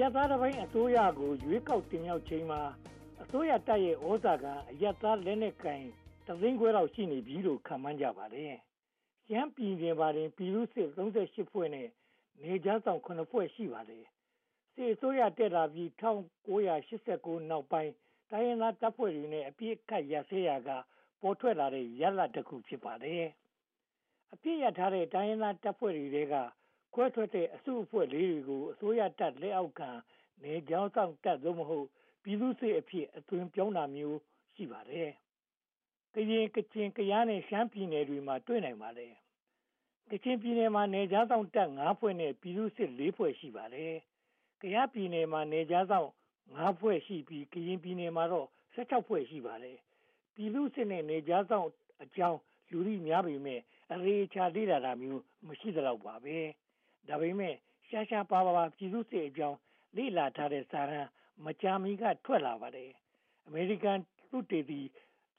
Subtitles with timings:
[0.00, 2.60] ရပ်သားတစ်ပိုင်းအစိုးရကို ရွေးကောက်တင်မြှောက်ချိန်မှာ
[3.22, 5.84] အစိုးရတပ်ရဲ့ဩဇာခံအရပ်သားလက်နက်ကိုင်
[6.26, 8.52] တသိန်းခွဲလောက် ရှိနေပြီလို့ ခန့်မှန်းကြပါတယ်။
[9.26, 11.88] ရှမ်းပြည်နယ်မှာတင် ပြည်သူ့စစ်38ဖွဲ့နဲ့
[12.42, 14.04] နေကြားဆောင်9ဖွဲ့ ရှိပါတယ်။
[14.74, 17.92] စစ်အစိုးရတက်လာပြီး1989နောက်ပိုင်း
[18.30, 20.70] တိုင်းရင်းသားတပ်ဖွဲ့တွေနဲ့ အပြစ်ခတ်ရစဲရာက
[21.20, 23.24] ပေါ်ထွက်လာတဲ့ ရလဒ်တစ်ခု ဖြစ်ပါတယ်။
[24.32, 26.36] အပြစ်ရထားတဲ့ တိုင်းရင်းသားတပ်ဖွဲ့တွေက
[26.94, 29.90] ခွဲထွက်တဲ့အစုအဖွဲ့လေးတွေကိုအစိုးရတပ်လက်အောက်ခံ
[30.42, 31.86] နေကြောင်းဆောင်တပ်သို့မဟုတ်
[32.22, 34.18] ပြည်သူ့စစ်အဖြစ်အသွင်ပြောင်းတာမျိုး
[34.54, 35.10] ရှိပါတယ်။
[36.14, 39.12] ကရင်ကချင်ကယားနဲ့ရှမ်းပြည်နယ်တွေမှာတွေ့နိုင်ပါတယ်။
[40.10, 43.92] ကချင်ပြည်နယ်မှာနေကြားဆောင်တပ်၅ဖွဲ့နဲ့ပြည်သူ့စစ်၄ဖွဲ့ရှိပါတယ်။
[44.60, 46.08] ကယားပြည်နယ်မှာနေကြားဆောင်
[46.58, 49.76] ၅ဖွဲ့ရှိပြီးကရင်ပြည်နယ်မှာတော့၁၆ဖွဲ့ရှိပါတယ်။
[50.34, 51.66] ပြည်သူ့စစ်နဲ့နေကြားဆောင်
[52.02, 52.38] အကြောင်း
[52.70, 53.60] လူသိများပေမဲ့
[53.92, 56.38] အရေးချလေ့လာတာမျိုးမရှိသလောက်ပါပဲ။
[57.08, 57.54] ဒါပေမဲ့
[57.88, 59.58] ရှားရှားပါပါပြည်သူ့စစ်အကြောင်း
[59.96, 61.08] လေ့လာထားတဲ့စာရန်
[61.44, 62.90] မကြာမီက ထွက်လာပါတယ်။
[63.46, 63.98] အမေရိကန်
[64.30, 64.80] သုတေသီ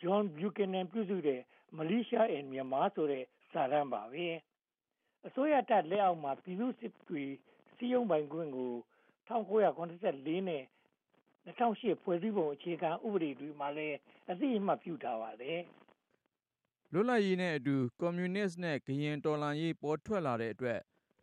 [0.01, 1.41] John Buchanan ပြုစုတဲ့
[1.77, 4.27] Militia in Myanmar ဆိုတဲ့ စာတမ်းပါပဲ။
[5.27, 7.23] အစိုးရတပ်လက်အောက်မှာ ပြည်သူ့စစ်တွေ
[7.77, 8.73] စည်းရုံးပိုင်ခွင့်ကို
[9.29, 10.63] 1974နဲ့
[11.45, 13.97] 2008ဖွဲ့စည်းပုံအခြေခံဥပဒေတွေမှာလည်း
[14.31, 15.59] အသိအမှတ်ပြုထားပါတယ်။
[16.91, 20.79] လွတ်လပ်ရေးနဲ့အတူ ကွန်မြူနစ်နဲ့ ကရင်တော်လှန်ရေး ပေါ်ထွက်လာတဲ့အတွက်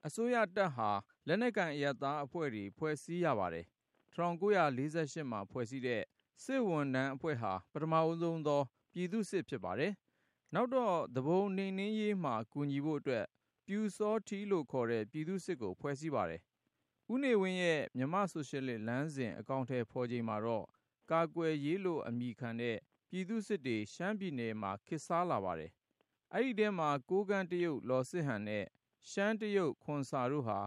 [0.06, 0.90] အစိုးရတပ်ဟာ
[1.26, 3.66] လက်နက်ကိုင် အရပ်သားအဖွဲ့တွေ ဖွဲ့စည်းရပါတယ်။
[4.16, 6.02] 1948မှာ ဖွဲ့စည်းတဲ့
[6.44, 9.92] စစ်ဝန်ထမ်းအဖွဲ့ဟာ ပထမဦးဆုံးသော ပြည်သူ့စစ် ဖြစ်ပါတယ်။
[10.54, 13.24] နောက်တော့သဘုံနှိမ်နင်းရေးမှာ ကူညီဖို့အတွက်
[13.66, 16.40] ပြူစောထီးလို့ခေါ်တဲ့ ပြည်သူ့စစ်ကို ဖွဲ့စည်းပါတယ်။
[17.12, 20.66] ဦးနေဝင်းရဲ့ မြန်မာဆိုရှယ်လစ်လမ်းစဉ် အကောင့်ထဲဖော်ချိန်မှာတော့
[21.10, 22.76] ကာကွယ်ရေးလို့ အမိခံတဲ့
[23.10, 25.70] ပြည်သူ့စစ်တွေ ရှမ်းပြည်နယ်မှာ ခေတ်စားလာပါတယ်။
[26.34, 28.64] အဲဒီထဲမှာ ကိုကန့်တရုတ် လော်စစ်ဟန်နဲ့
[29.10, 30.58] ရှမ်း တရုတ် ခွန်ဆာတို့ဟာ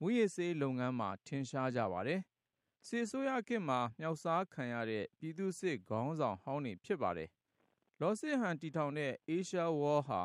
[0.00, 2.20] မူရစ်ဆေးလုပ်ငန်းမှာ ထင်ရှားကြပါတယ်။
[2.88, 7.28] စစ်ဆိုးရခေတ်မှာ မြောက်စားခံရတဲ့ ပြည်သူ့စစ်ခေါင်းဆောင်ဟောင်းတွေ ဖြစ်ပါတယ်။
[8.00, 10.20] လော်စစ်ဟန်တီထောင်တဲ့ Asia War ဟာ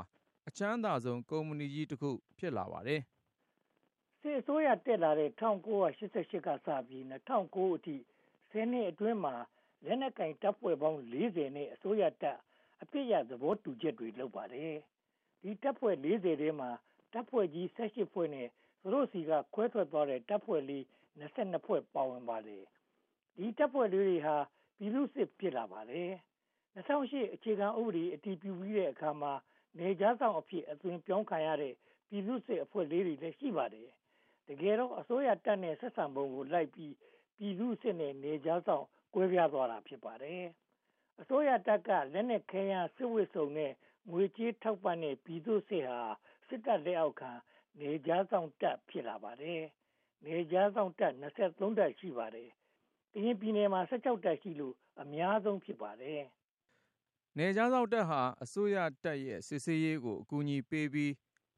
[0.47, 3.01] အချမ်းသာဆုံး ကုမ္ပဏီကြီးတစ်ခု ဖြစ်လာပါတယ်။
[4.21, 7.95] စစ်အစိုးရ တက်လာတဲ့1988ကစပြီး2009အထိ
[8.51, 9.35] ဆယ်နှစ်အတွင်းမှာ
[9.85, 12.37] လက်နက်ကင်တပ်ဖွဲ့ပေါင်း40နဲ့ အစိုးရတပ်
[12.81, 14.75] အပြစ်ရသဘောတူချက်တွေ လုပ်ပါတယ်။
[15.41, 16.71] ဒီတပ်ဖွဲ့40ထဲမှာ
[17.13, 18.47] တပ်ဖွဲ့ကြီး18ဖွဲ့နဲ့
[18.81, 20.83] သူတို့စီကခွဲထွက်သွားတဲ့တပ်ဖွဲ့လေး
[21.19, 22.63] 22ဖွဲ့ပါဝင်ပါတယ်။
[23.35, 24.37] ဒီတပ်ဖွဲ့လေးတွေဟာ
[24.77, 26.09] ပြည်သူ့စစ်ဖြစ်လာပါတယ်။
[26.75, 29.33] 2008အခြေခံဥပဒေအတည်ပြုပြီးတဲ့အခါမှာ
[29.79, 31.73] နေကြားဆောင်အဖြစ်အသွင်ပြောင်းခံရတဲ့
[32.09, 33.89] ပြည်သူ့စစ်အဖွဲ့လေးတွေလည်းရှိပါတယ်။
[34.47, 36.93] တကယ်တော့အစိုးရတပ်နဲ့ဆက်ဆံပုံကိုလိုက်ပြီး
[37.37, 40.43] ပြည်သူ့စစ်နဲ့နေကြားဆောင်ကွဲပြားသွားတာဖြစ်ပါတယ်။
[41.21, 43.71] အစိုးရတပ်ကလက်နက်ခဲယမ်းစစ်ဝတ်စုံနဲ့
[44.11, 46.01] ငွေကြေးထောက်ပံ့တဲ့ပြည်သူ့စစ်ဟာ
[46.47, 47.31] စစ်တပ်လက်အောက်ခံ
[47.79, 49.61] နေကြားဆောင်တပ် ဖြစ်လာပါတယ်။
[50.25, 52.49] နေကြားဆောင်တပ်23တပ် ရှိပါတယ်။
[53.13, 56.21] ကရင်ပြည်နယ်မှာ16တပ်ရှိလို့ အများဆုံး ဖြစ်ပါတယ်။
[57.37, 61.13] နေကြားဆောင်တပ်ဟာ အစိုးရတပ်ရဲ့ စစ်ဆေးရေးကို အကူအညီပေးပြီး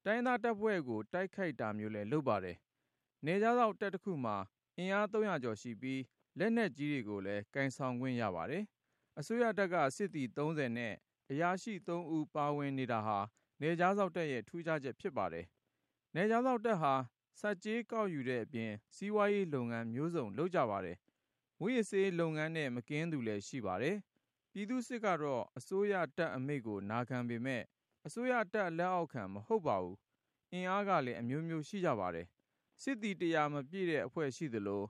[0.06, 2.58] တိုင်းသားတပ်ဖွဲ့ကို တိုက်ခိုက်တာမျိုးလည်း လုပ်ပါတယ်။
[3.26, 4.38] နေကြားဆောင်တပ်တစ်ခုမှာ
[4.78, 6.02] အင်အား300ကျော်ရှိပြီး
[6.40, 8.64] လက်နက်ကြီးတွေကိုလည်းကင်ဆောင်ခွင့် ရပါတယ်။
[9.20, 10.94] အစိုးရတပ်က စစ်သည်30နဲ့
[11.32, 13.20] အရာရှိ3ဦး ပါဝင်နေတာဟာ
[13.62, 15.46] နေကြားဆောင်တပ်ရဲ့ ထူးခြားချက် ဖြစ်ပါတယ်။
[16.16, 16.94] နယ်ခြားစောင့်တပ်ဟာ
[17.40, 20.98] ဆက်ကြေးကောက်ယူတဲ့အပြင် စီးပွားရေးလုပ်ငန်းမျိုးစုံ လုပ်ကြပါတယ်။
[21.60, 23.96] မူရစ်ဆေးလုပ်ငန်းနဲ့ မကင်းသူလည်း ရှိပါတယ်။
[24.52, 27.64] ပြည်သူစစ်ကတော့ အစိုးရတပ်အမိန့်ကို နာခံပေမဲ့
[28.06, 29.98] အစိုးရတပ်လက်အောက်ခံ မဟုတ်ပါဘူး။
[30.54, 32.28] အင်အားကလည်း အမျိုးမျိုး ရှိကြပါတယ်။
[32.82, 34.84] စစ်သည်တရားမပြည့်တဲ့အဖွဲ့ ရှိသလို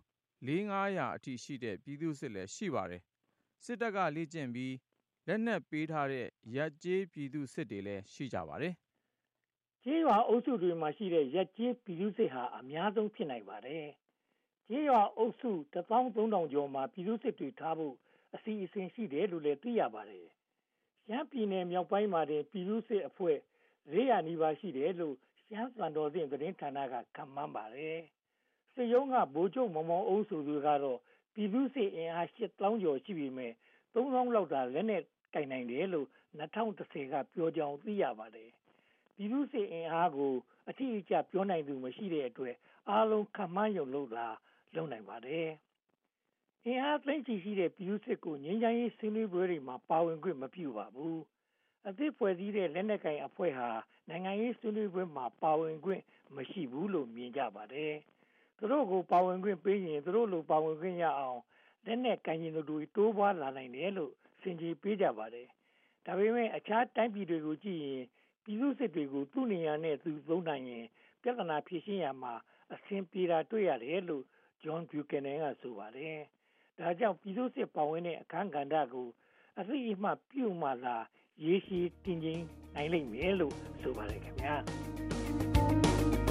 [0.47, 3.01] ၄၅၀၀အထိရှိတဲ့ ပြည်သူစစ်လည်း ရှိပါတယ်။
[3.65, 4.73] စစ်တပ်က လေ့ကျင့်ပြီး
[5.27, 6.25] လက်နက်ပေးထားတဲ့
[6.55, 8.73] ရက်ကျေးပြည်သူစစ်တွေလည်း ရှိကြပါတယ်
[9.83, 13.85] ကျေးရွာအုပ်စုတွေမှာရှိတဲ့ရက်ကျေးပြည်သူ့စစ်ဟာ အများဆုံး ဖြစ်နိုင်ပါတယ်။
[14.67, 17.95] ကျေးရွာအုပ်စု13000ကျော်မှာ ပြည်သူ့စစ်တွေထားဖို့
[18.35, 20.25] အစီအစဉ်ရှိတယ်လို့လည်း သိရပါတယ်။
[21.05, 23.37] ရှမ်းပြည်နယ်မြောက်ပိုင်းမှာတင် ပြည်သူ့စစ်အဖွဲ့
[23.91, 25.15] 400နီးပါး ရှိတယ်လို့
[25.47, 27.97] ရှမ်းသံတော်ဆင့်သတင်းဌာနက ခန့်မှန်းပါတယ်။
[28.73, 30.99] စစ်ရုံးက ဗိုလ်ချုပ်မောင်မောင်အုပ်စုသူကတော့
[31.33, 33.53] ပြည်သူ့စစ်အင်အား8000ကျော် ရှိပြီမဲ့
[33.95, 35.01] 3000လောက်သာလက်နဲ့
[35.33, 36.07] ကင်နိုင်တယ်လို့
[36.39, 38.49] 2010ကပြောကြောင်းသိရပါတယ်။
[39.15, 40.33] ပြည်သူ့စစ်အင်အားကို
[40.69, 42.55] အထီးအကျပြောနိုင်သူမရှိတဲ့အတွက်
[42.89, 44.25] အားလုံးခန့်မှန်းရုံလို့သာ
[44.75, 45.47] လုပ်နိုင်ပါတယ်။
[46.65, 51.17] အင်အားသိမ့်ချီရှိတဲ့ပြည်သူ့စစ်ကိုငြိမ်းချမ်းရေးဆွေးနွေးပွဲတွေမှာပါဝင်ခွင့်မပြုပါဘူး။
[51.87, 53.69] အသစ်ဖွဲ့စည်းတဲ့လက်နက်ကိုင်အဖွဲ့ဟာ
[54.09, 56.01] နိုင်ငံရေးဆွေးနွေးပွဲမှာပါဝင်ခွင့်
[56.35, 57.93] မရှိဘူးလို့မြင်ကြပါတယ်။
[58.57, 61.39] သူတို့ကိုပါဝင်ခွင့်ပေးရင်သူတို့လိုပါဝင်ခွင့်ရအောင်
[61.85, 64.11] လက်နက်ကင်ရင်တို့တိုးပွားလာနိုင်တယ်လို့
[64.41, 65.47] စင်ကြေပေးကြပါတယ်။
[66.05, 68.03] ဒါပေမဲ့အခြားတိုင်းပြည်တွေကိုကြည့်ရင်
[68.43, 70.85] ပြည်သူစစ်တွေကိုသူ့နေရာနဲ့သူသုံးနိုင်ရင်
[71.21, 72.33] ပြဿနာဖြေရှင်းရမှာ
[72.73, 74.23] အဆင်ပြေတာတွေ့ရတယ်လို့
[74.63, 76.17] John Buchanan ကဆိုပါတယ်။
[76.79, 79.07] ဒါကြောင့်ပြည်သူ့စစ်ပါဝင်တဲ့အခန်းကဏ္ဍကို
[79.59, 80.97] အသိအမှတ်ပြုမှသာ
[81.45, 82.43] ရေရှည်တည်ငြိမ်
[82.75, 84.55] နိုင်လိမ့်မယ်လို့ဆိုပါတယ်ခင်ဗျာ။